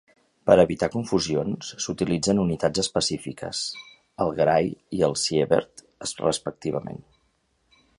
[0.49, 3.63] Per evitar confusions s'utilitzen unitats específiques,
[4.27, 5.89] el gray i el sievert
[6.29, 7.03] respectivament.